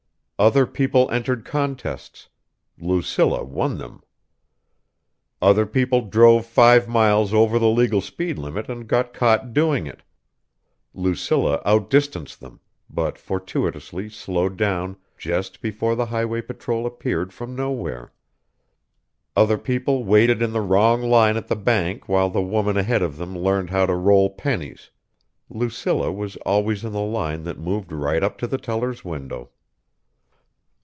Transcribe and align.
Other 0.41 0.65
people 0.65 1.07
entered 1.11 1.45
contests 1.45 2.27
Lucilla 2.79 3.43
won 3.43 3.77
them. 3.77 4.01
Other 5.39 5.67
people 5.67 6.01
drove 6.01 6.47
five 6.47 6.87
miles 6.87 7.31
over 7.31 7.59
the 7.59 7.69
legal 7.69 8.01
speed 8.01 8.39
limit 8.39 8.67
and 8.67 8.87
got 8.87 9.13
caught 9.13 9.53
doing 9.53 9.85
it 9.85 10.01
Lucilla 10.95 11.61
out 11.63 11.91
distanced 11.91 12.39
them, 12.39 12.59
but 12.89 13.19
fortuitously 13.19 14.09
slowed 14.09 14.57
down 14.57 14.97
just 15.15 15.61
before 15.61 15.93
the 15.95 16.07
highway 16.07 16.41
patrol 16.41 16.87
appeared 16.87 17.31
from 17.31 17.55
nowhere. 17.55 18.11
Other 19.35 19.59
people 19.59 20.03
waited 20.03 20.41
in 20.41 20.53
the 20.53 20.61
wrong 20.61 21.03
line 21.03 21.37
at 21.37 21.49
the 21.49 21.55
bank 21.55 22.09
while 22.09 22.31
the 22.31 22.41
woman 22.41 22.77
ahead 22.77 23.03
of 23.03 23.17
them 23.17 23.37
learned 23.37 23.69
how 23.69 23.85
to 23.85 23.93
roll 23.93 24.27
pennies 24.31 24.89
Lucilla 25.51 26.11
was 26.11 26.35
always 26.37 26.83
in 26.83 26.93
the 26.93 26.99
line 26.99 27.43
that 27.43 27.59
moved 27.59 27.91
right 27.91 28.23
up 28.23 28.39
to 28.39 28.47
the 28.47 28.57
teller's 28.57 29.05
window. 29.05 29.51